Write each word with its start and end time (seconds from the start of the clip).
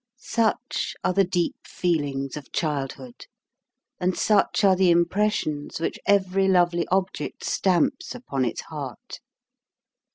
Such 0.17 0.95
are 1.03 1.13
the 1.13 1.23
deep 1.23 1.57
feelings 1.67 2.35
of 2.35 2.51
childhood, 2.51 3.27
and 3.99 4.17
such 4.17 4.63
are 4.63 4.75
the 4.75 4.89
impressions 4.89 5.79
which 5.79 5.99
every 6.07 6.47
lovely 6.47 6.87
object 6.87 7.43
stamps 7.43 8.15
upon 8.15 8.43
its 8.43 8.61
heart 8.61 9.19